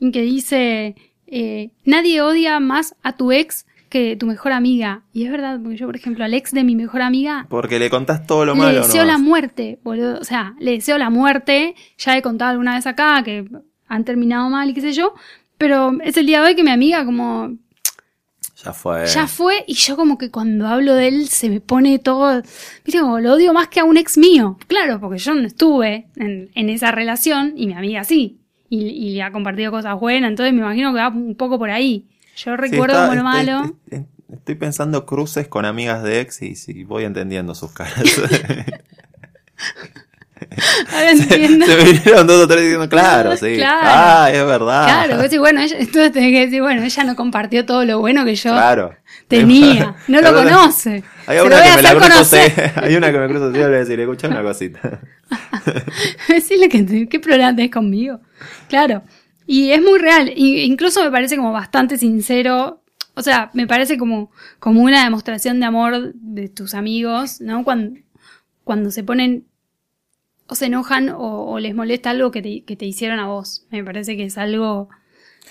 [0.00, 0.96] y que dice,
[1.26, 5.02] eh, nadie odia más a tu ex que tu mejor amiga.
[5.12, 7.90] Y es verdad, porque yo, por ejemplo, al ex de mi mejor amiga Porque le
[7.90, 8.78] contás todo lo le malo.
[8.78, 9.20] deseo nomás.
[9.20, 10.18] la muerte, boludo.
[10.18, 11.74] O sea, le deseo la muerte.
[11.98, 13.44] Ya he contado alguna vez acá que
[13.86, 15.12] han terminado mal y qué sé yo.
[15.58, 17.54] Pero es el día de hoy que mi amiga como
[18.64, 19.06] Ya fue.
[19.06, 22.42] ya fue y yo como que cuando hablo de él se me pone todo,
[22.84, 24.58] viste, como lo odio más que a un ex mío.
[24.68, 28.38] Claro, porque yo no estuve en, en esa relación y mi amiga sí.
[28.68, 31.70] Y, y le ha compartido cosas buenas, entonces me imagino que va un poco por
[31.70, 32.06] ahí.
[32.36, 33.76] Yo Sí, recuerdo está- como lo malo.
[33.90, 38.02] Estoy, estoy pensando cruces con amigas de ex y sí, voy entendiendo sus caras.
[40.92, 41.66] Ahora entiendo.
[41.66, 43.56] Se me vinieron dos o tres diciendo, claro, sí.
[43.56, 43.80] Claro.
[43.82, 44.84] Ah, es verdad.
[44.84, 48.24] Claro, decís, bueno, ella, entonces tenés que decir, bueno, ella no compartió todo lo bueno
[48.24, 48.94] que yo Claro.
[49.28, 49.96] tenía.
[50.08, 51.02] No lo conoce.
[51.26, 52.36] Hay una que me la sí.
[52.76, 55.00] Hay una que me cruzo, sí, le voy a decir, escucha una cosita.
[56.28, 58.20] Decirle que qué problema tenés conmigo.
[58.68, 59.02] Claro.
[59.46, 60.32] Y es muy real.
[60.34, 62.82] Y incluso me parece como bastante sincero.
[63.14, 67.62] O sea, me parece como, como una demostración de amor de tus amigos, ¿no?
[67.64, 68.00] Cuando,
[68.64, 69.44] cuando se ponen
[70.48, 73.66] o se enojan o, o les molesta algo que te, que te hicieron a vos.
[73.70, 74.88] Me parece que es algo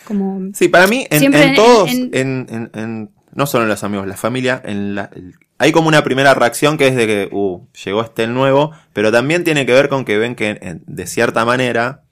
[0.05, 0.39] como...
[0.53, 3.69] Sí, para mí, en, Siempre en en- todos, en- en, en- en- no solo en
[3.69, 5.09] los amigos, la familia, en la,
[5.57, 9.11] hay como una primera reacción que es de que, uh, llegó este el nuevo, pero
[9.11, 12.03] también tiene que ver con que ven que en- de cierta manera,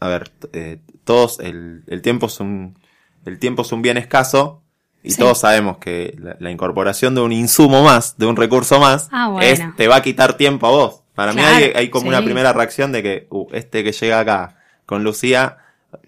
[0.00, 2.78] a ver, eh, todos, el, el tiempo es un,
[3.24, 4.62] el tiempo es un bien escaso,
[5.02, 5.18] y Sí.
[5.18, 9.28] todos sabemos que la, la incorporación de un insumo más, de un recurso más, Ah,
[9.28, 9.46] bueno.
[9.46, 11.02] es, te va a quitar tiempo a vos.
[11.16, 14.56] Para mí hay, hay como una primera reacción de que, uh, este que llega acá
[14.84, 15.56] con Lucía,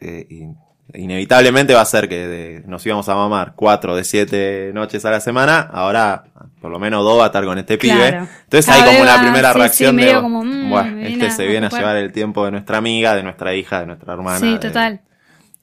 [0.00, 0.56] eh, in-
[0.94, 5.10] inevitablemente va a ser que de- nos íbamos a mamar cuatro de siete noches a
[5.10, 6.24] la semana, ahora
[6.60, 8.08] por lo menos dos va a estar con este pibe.
[8.44, 11.30] Entonces Cada hay como una primera sí, sí, reacción de, como, mm, "Buah, me este
[11.30, 11.80] se viene a ocupar".
[11.80, 14.38] llevar el tiempo de nuestra amiga, de nuestra hija, de nuestra hermana.
[14.38, 15.00] Sí, de- total.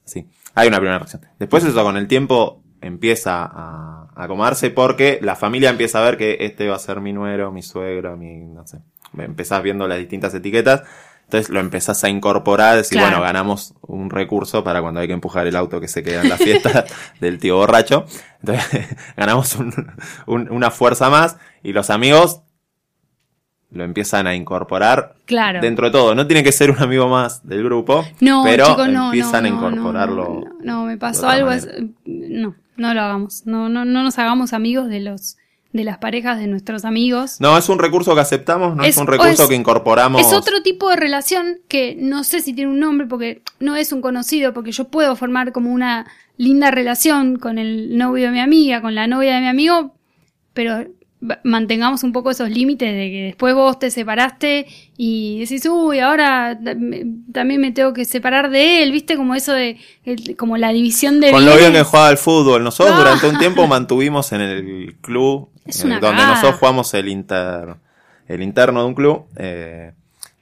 [0.03, 1.21] Sí, hay una primera reacción.
[1.39, 6.17] Después eso con el tiempo empieza a, a acomodarse porque la familia empieza a ver
[6.17, 8.77] que este va a ser mi nuero, mi suegro, mi, no sé.
[9.19, 10.83] Empezás viendo las distintas etiquetas.
[11.23, 13.13] Entonces lo empezás a incorporar, decir, Claro.
[13.17, 16.29] bueno, ganamos un recurso para cuando hay que empujar el auto que se queda en
[16.29, 16.85] la fiesta
[17.19, 18.05] del tío borracho.
[18.41, 19.91] Entonces ganamos un-
[20.27, 22.41] un- una fuerza más y los amigos
[23.71, 25.59] lo empiezan a incorporar Claro.
[25.61, 26.13] dentro de todo.
[26.15, 29.51] No tiene que ser un amigo más del grupo, No, pero no, empiezan no, a
[29.69, 30.43] incorporarlo.
[30.61, 31.51] No, me pasó algo.
[31.51, 31.67] es-
[32.05, 33.45] no, no lo hagamos.
[33.47, 35.37] No, no, no nos hagamos amigos de los
[35.75, 37.41] de las parejas de nuestros amigos.
[37.41, 40.21] No, es un recurso que aceptamos, no es, Es- un recurso es- que incorporamos.
[40.21, 43.91] Es otro tipo de relación que no sé si tiene un nombre porque no es
[43.91, 46.05] un conocido, porque yo puedo formar como una
[46.37, 49.95] linda relación con el novio de mi amiga, con la novia de mi amigo,
[50.53, 50.85] pero
[51.43, 56.57] mantengamos un poco esos límites de que después vos te separaste y decís, uy, ahora
[57.33, 59.77] también me tengo que separar de él, viste, como eso de,
[60.37, 62.63] como la división de Con lo bien que jugaba al fútbol.
[62.63, 63.01] Nosotros No.
[63.01, 66.35] durante un tiempo mantuvimos en el club, Es eh, una donde cagada.
[66.35, 67.75] nosotros jugamos el inter,
[68.27, 69.93] el interno de un club, eh,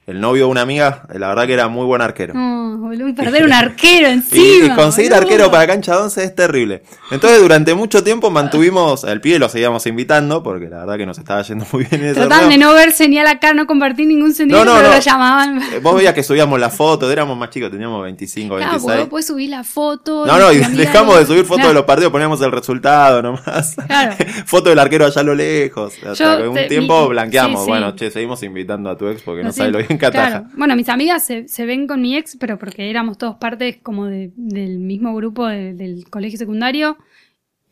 [0.06, 2.34] el novio de una amiga, eh, la verdad que era muy buen arquero.
[2.34, 4.66] No, boludo, perder un arquero Y, encima.
[4.66, 5.24] y conseguir boludo.
[5.28, 6.84] arquero para cancha de once es terrible.
[7.12, 11.18] Entonces durante mucho tiempo mantuvimos, al pibe lo seguíamos invitando, porque la verdad que nos
[11.20, 14.66] estaba yendo muy bien en Trataban de no ver señal acá, no compartir ningún sentido,
[14.66, 14.96] No, no, pero no.
[14.96, 15.62] lo llamaban.
[15.62, 18.84] Eh, Vos veías que subíamos la foto, éramos más chicos, teníamos 25, Claro, 26.
[18.84, 20.26] porque vos podés subir la foto.
[20.26, 21.70] No, no, y dejamos de subir fotos Claro.
[21.70, 23.76] de los partidos, poníamos el resultado nomás.
[23.88, 24.16] Claro.
[24.46, 25.94] Foto del arquero allá a lo lejos.
[26.06, 27.62] Hasta Yo que un te- tiempo mi- blanqueamos.
[27.62, 27.70] sí, sí.
[27.70, 30.29] Bueno, che, seguimos invitando a tu ex porque no, sé, sabe lo bien que ataja.
[30.41, 30.47] claro.
[30.58, 34.06] Bueno, mis amigas se, se ven con mi ex, pero porque éramos todos partes como
[34.06, 36.97] de- del mismo grupo de- del colegio secundario.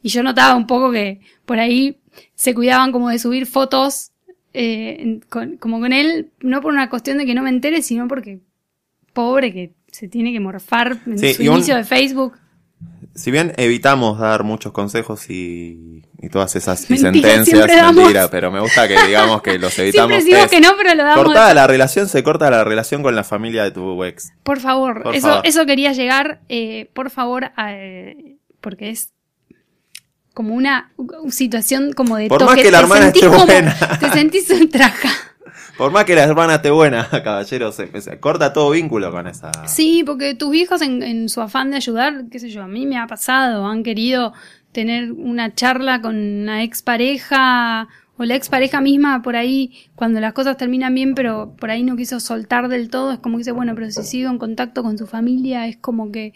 [0.03, 1.97] Y yo notaba un poco que por ahí
[2.35, 4.11] se cuidaban como de subir fotos
[4.53, 7.81] eh, en- con- como con él, no por una cuestión de que no me entere,
[7.81, 8.39] sino porque
[9.13, 12.33] pobre que se tiene que morfar en Sí, su un- inicio de Facebook.
[13.13, 17.95] Si bien evitamos dar muchos consejos y, y todas esas y Mentira, sentencias, damos.
[17.95, 20.23] mentira, pero me gusta que digamos que los evitamos.
[20.23, 21.25] Siempre que no, pero lo damos.
[21.25, 24.31] Cortada la relación, se corta la relación con la familia de tu ex.
[24.43, 25.45] Por favor, Por eso, favor.
[25.45, 27.73] eso quería llegar, eh, por favor, a,
[28.61, 29.11] porque es
[30.33, 30.93] como una
[31.29, 32.53] situación como de Por toque.
[32.53, 33.99] más que la Te hermana sentís esté como- buena.
[33.99, 35.09] Te sentís ultraja.
[35.77, 39.51] Por más que la hermana esté buena, caballero, se, corta todo vínculo con esa.
[39.67, 42.85] Sí, porque tus hijos en, en su afán de ayudar, qué sé yo, a mí
[42.85, 44.33] me ha pasado, han querido
[44.71, 50.57] tener una charla con una expareja o la expareja misma por ahí, cuando las cosas
[50.57, 53.73] terminan bien, pero por ahí no quiso soltar del todo, es como que dice, bueno,
[53.73, 56.33] pero si sigo en contacto con su familia, es como que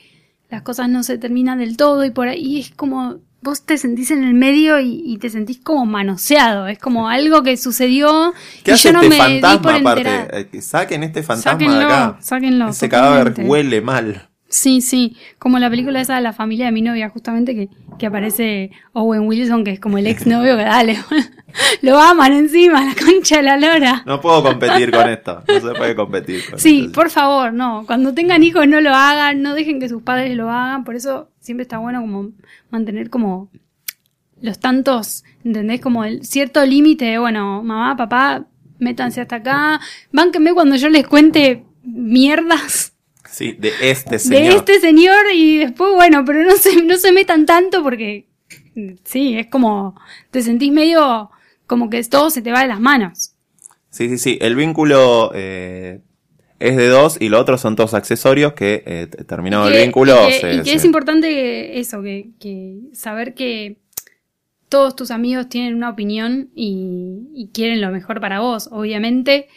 [0.50, 4.12] las cosas no se terminan del todo y por ahí es como vos te sentís
[4.12, 8.72] en el medio y, y te sentís como manoseado, es como algo que sucedió ¿Qué
[8.72, 10.02] y hace yo no este me di fantasma por aparte?
[10.02, 10.40] enterada.
[10.40, 12.18] Eh, que Saquen este fantasma Sáquenlo, de acá.
[12.20, 13.44] sáquenlo, Ese cadáver totalmente.
[13.44, 14.30] huele mal.
[14.58, 17.68] Sí, sí, como la película esa de la familia de mi novia, justamente que,
[18.00, 20.98] que aparece Owen Wilson, que es como el ex novio que dale,
[21.82, 24.04] lo aman encima, la concha de la lora.
[24.06, 25.44] No puedo competir con esto.
[25.46, 26.94] No se puede competir con Sí, esto.
[26.94, 30.50] por favor, no, cuando tengan hijos no lo hagan, no dejen que sus padres lo
[30.50, 32.30] hagan, por eso siempre está bueno como
[32.70, 33.50] mantener como
[34.40, 35.82] los tantos, ¿entendés?
[35.82, 38.46] Como el cierto límite de, bueno, mamá, papá,
[38.80, 39.82] métanse hasta acá,
[40.14, 42.94] bánquenme cuando yo les cuente mierdas
[43.36, 44.42] Sí, de este señor.
[44.44, 48.28] de este señor y después, bueno, pero no se, no se metan tanto porque,
[49.04, 50.00] sí, es como,
[50.32, 51.30] te sentís medio
[51.68, 53.32] como que todo se te va de las manos.
[53.90, 54.38] Sí, sí, sí.
[54.42, 56.00] El vínculo eh,
[56.60, 60.16] es de dos y lo otro son todos accesorios que eh, terminado que- el vínculo
[60.30, 63.78] y que, se- y que se- es importante eso, que, que saber que
[64.70, 69.48] todos tus amigos tienen una opinión y, y quieren lo mejor para vos, obviamente,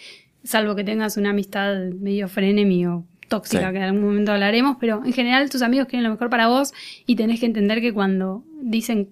[0.45, 3.73] salvo que tengas una amistad medio frenemy o tóxica, Sí.
[3.73, 6.73] que en algún momento hablaremos, pero en general tus amigos quieren lo mejor para vos
[7.07, 9.11] y tenés que entender que cuando dicen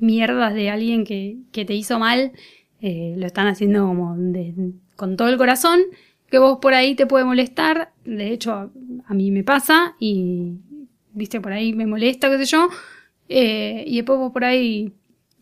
[0.00, 2.32] mierdas de alguien que, que te hizo mal,
[2.80, 5.80] eh, lo están haciendo como de- con todo el corazón,
[6.30, 8.70] que vos por ahí te puede molestar, de hecho a,
[9.06, 10.54] a mí me pasa y
[11.12, 12.68] viste por ahí me molesta, qué sé yo,
[13.28, 14.92] eh, y después vos por ahí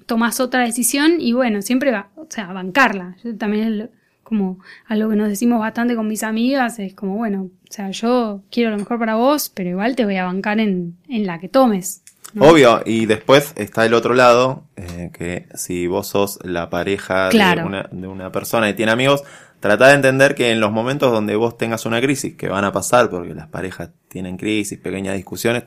[0.06, 3.16] tomás otra decisión y bueno, siempre va, o sea, bancarla.
[3.22, 3.90] Yo también
[4.30, 8.42] como algo que nos decimos bastante con mis amigas, es como, bueno, o sea, yo
[8.50, 11.48] quiero lo mejor para vos, pero igual te voy a bancar en, en la que
[11.48, 12.02] tomes.
[12.32, 12.44] ¿no?
[12.46, 17.62] Obvio, y después está el otro lado, eh, que si vos sos la pareja Claro.
[17.62, 19.24] de, una, de una persona y tiene amigos,
[19.58, 22.72] trata de entender que en los momentos donde vos tengas una crisis, que van a
[22.72, 25.64] pasar porque las parejas tienen crisis, pequeñas discusiones,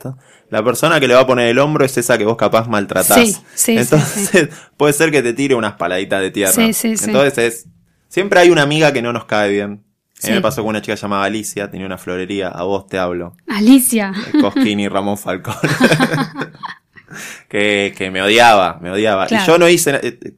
[0.50, 3.18] la persona que le va a poner el hombro es esa que vos capaz maltratás.
[3.18, 6.52] Sí, sí, sí, Entonces, puede ser que te tire unas paladitas de tierra.
[6.52, 7.04] Sí, sí, sí.
[7.06, 7.66] Entonces es,
[8.14, 9.82] siempre hay una amiga que no nos cae bien.
[10.22, 12.96] A mí me pasó con una chica llamada Alicia, tenía una florería, a vos te
[12.96, 13.36] hablo.
[13.48, 14.12] Alicia.
[14.40, 15.56] Cosquín y Ramón Falcón.
[17.48, 19.26] que, que me odiaba, me odiaba.
[19.26, 19.42] Claro.
[19.42, 20.32] Y yo no hice, eh, eh,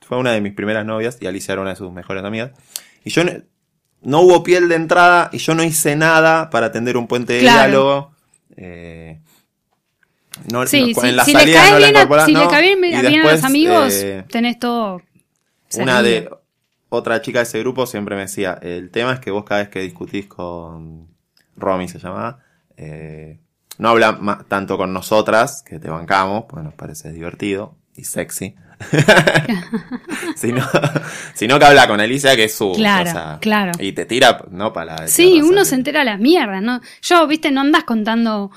[0.00, 2.50] fue una de mis primeras novias y Alicia era una de sus mejores amigas.
[3.04, 3.30] Y yo no,
[4.02, 7.40] no hubo piel de entrada y yo no hice nada para tender un puente de
[7.40, 7.56] Claro.
[7.60, 8.12] diálogo.
[8.56, 9.20] Eh,
[10.50, 12.62] no, Sí, no, sí, la si le caes no la bien, a, si le caes
[12.80, 15.00] bien, bien a los amigos, eh, tenés todo.
[15.78, 16.28] una de.
[16.92, 19.70] Otra chica de ese grupo siempre me decía, el tema es que vos cada vez
[19.70, 21.08] que discutís con
[21.56, 22.40] Romy se llamaba,
[22.76, 23.40] eh,
[23.78, 28.54] no habla tanto con nosotras, que te bancamos, porque nos parece divertido y sexy.
[30.36, 30.62] sino,
[31.34, 32.72] sino que habla con Alicia, que es su.
[32.72, 33.72] Claro, o sea, claro.
[33.78, 35.08] Y te tira, no para la.
[35.08, 36.82] Sí, uno se entera de las mierdas, ¿no?
[37.00, 38.50] Yo, viste, no andas contando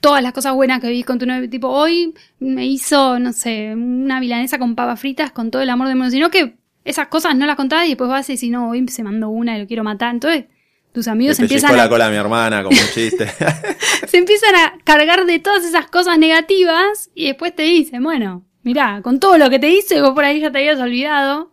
[0.00, 1.50] todas las cosas buenas que vivís con tu novio.
[1.50, 5.88] Tipo, hoy me hizo, no sé, una milanesa con papas fritas con todo el amor
[5.88, 6.10] del mundo.
[6.10, 9.02] Sino que esas cosas no las contás y después vas y decís, no, hoy se
[9.02, 10.14] mandó una y lo quiero matar.
[10.14, 10.44] Entonces,
[10.92, 13.28] tus amigos te empiezan la a, cola a mi hermana como un chiste.
[14.08, 19.00] se empiezan a cargar de todas esas cosas negativas y después te dicen, bueno, mirá,
[19.02, 21.52] con todo lo que te hice, vos por ahí ya te habías olvidado.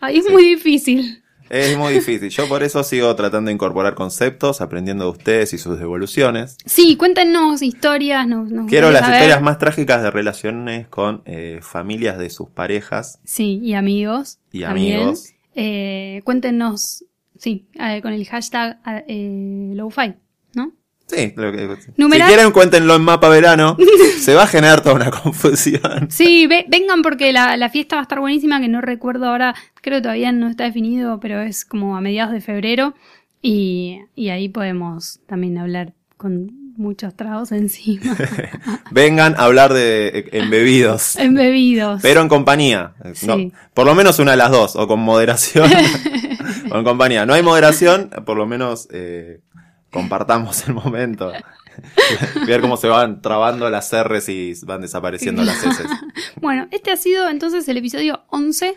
[0.00, 1.22] Ahí es muy difícil.
[1.50, 2.28] Es muy difícil.
[2.30, 6.56] Yo por eso sigo tratando de incorporar conceptos, aprendiendo de ustedes y sus devoluciones.
[6.66, 8.26] Sí, cuéntenos historias.
[8.26, 9.16] Nos, nos Quiero las saber.
[9.16, 13.20] historias más trágicas de relaciones con eh, familias de sus parejas.
[13.24, 14.38] Sí, y amigos.
[14.52, 14.96] Y también.
[15.00, 15.32] amigos.
[15.54, 17.04] Eh, cuéntenos,
[17.36, 20.14] sí, eh, con el hashtag eh, LowFi,
[20.54, 20.72] ¿no?
[21.08, 21.66] Sí, lo que,
[21.96, 23.76] Numeral- si quieren cuéntenlo en mapa verano,
[24.20, 26.08] se va a generar toda una confusión.
[26.10, 29.54] Sí, ve- vengan porque la, la fiesta va a estar buenísima, que no recuerdo ahora,
[29.80, 32.94] creo que todavía no está definido, pero es como a mediados de febrero
[33.40, 38.16] y, y ahí podemos también hablar con muchos tragos encima,
[38.90, 42.00] Vengan a hablar de eh, embebidos, embebidos.
[42.02, 42.92] pero en compañía.
[43.04, 43.52] Eh, no, Sí.
[43.74, 45.70] por lo menos una de las dos, o con moderación
[46.70, 47.26] o en compañía.
[47.26, 49.40] No hay moderación, por lo menos eh,
[49.90, 51.32] compartamos el momento.
[52.46, 55.84] Ver cómo se van trabando las R's y van desapareciendo las S.
[56.40, 58.76] Bueno, este ha sido entonces el episodio 11.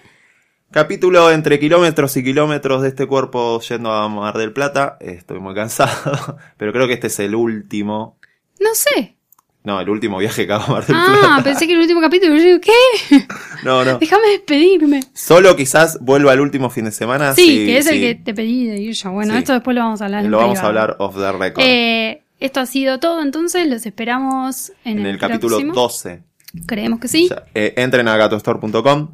[0.72, 4.98] Capítulo entre kilómetros y kilómetros de este cuerpo yendo a Mar del Plata.
[5.02, 8.18] Estoy muy cansado, pero creo que este es el último.
[8.60, 9.18] No sé,
[9.64, 11.44] No, el último viaje que hago a Mar del Ah, Plata.
[11.44, 12.36] pensé que el último capítulo.
[12.36, 13.26] Yo digo, ¿qué?
[13.64, 14.00] No, no.
[14.00, 15.02] Déjame despedirme.
[15.14, 17.36] Solo quizás vuelva el último fin de semana.
[17.36, 19.12] Sí, que es el que te pedí de ir yo.
[19.12, 19.40] Bueno, Sí.
[19.40, 20.26] esto después lo vamos a hablar.
[20.26, 21.64] Lo vamos a hablar off the record.
[21.64, 25.74] Eh, esto ha sido todo, entonces los esperamos en, en el capítulo próximo.
[25.76, 26.24] 12.
[26.66, 27.30] Creemos que sí.
[27.54, 29.10] Eh, entren a gatostore.com,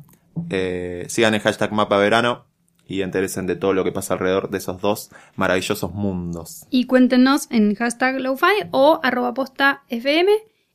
[0.49, 2.45] eh, sigan el hashtag mapa verano
[2.87, 6.65] y enteren de todo lo que pasa alrededor de esos dos maravillosos mundos.
[6.69, 10.31] Y cuéntenos en hashtag LoFi o arroba posta FM.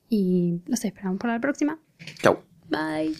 [0.09, 1.79] Y los esperamos para la próxima.
[2.21, 2.39] Chau.
[2.69, 3.13] Bye.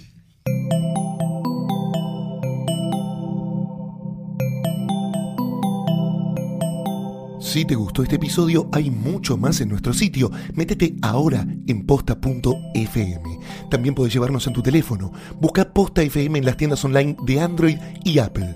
[7.39, 10.31] Si te gustó este episodio, hay mucho más en nuestro sitio.
[10.55, 13.39] Métete ahora en posta.fm.
[13.69, 15.11] También puedes llevarnos en tu teléfono.
[15.39, 18.55] Busca Posta FM en las tiendas online de Android y Apple.